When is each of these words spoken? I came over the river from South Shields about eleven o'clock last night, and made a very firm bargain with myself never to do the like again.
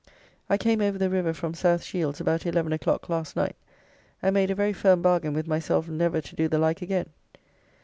I 0.49 0.57
came 0.57 0.81
over 0.81 0.97
the 0.97 1.11
river 1.11 1.31
from 1.31 1.53
South 1.53 1.83
Shields 1.83 2.19
about 2.19 2.47
eleven 2.47 2.73
o'clock 2.73 3.07
last 3.07 3.35
night, 3.35 3.55
and 4.19 4.33
made 4.33 4.49
a 4.49 4.55
very 4.55 4.73
firm 4.73 5.03
bargain 5.03 5.35
with 5.35 5.45
myself 5.45 5.87
never 5.87 6.21
to 6.21 6.35
do 6.35 6.47
the 6.47 6.57
like 6.57 6.81
again. 6.81 7.11